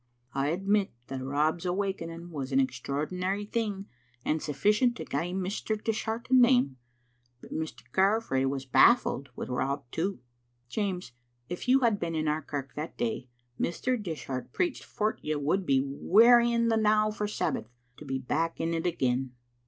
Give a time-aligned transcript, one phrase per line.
[0.33, 3.85] I admit that Rob's awakening was an extraordinary thing,
[4.25, 5.77] and sufficient to gie Mr.
[5.79, 6.77] Dishart a name.
[7.39, 7.83] But Mr.
[7.91, 10.19] Carfrae was baffled wi' Rob too.""
[10.71, 11.11] Jeames,
[11.49, 13.27] if you had been in our kirk that day
[13.59, 13.95] Mr.
[14.01, 18.83] Dishart preached for't you would be wearying the now for Sabbath, to be back in't
[18.87, 19.35] again.